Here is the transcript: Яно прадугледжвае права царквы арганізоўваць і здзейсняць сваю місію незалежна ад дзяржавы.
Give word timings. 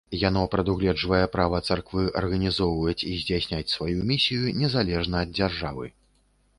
Яно 0.27 0.41
прадугледжвае 0.53 1.19
права 1.35 1.59
царквы 1.67 2.07
арганізоўваць 2.23 2.97
і 3.11 3.13
здзейсняць 3.23 3.71
сваю 3.75 4.09
місію 4.15 4.59
незалежна 4.65 5.15
ад 5.27 5.41
дзяржавы. 5.41 5.93